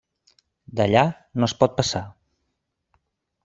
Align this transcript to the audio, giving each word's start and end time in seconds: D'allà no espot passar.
D'allà 0.79 1.03
no 1.41 1.49
espot 1.51 1.77
passar. 1.81 2.05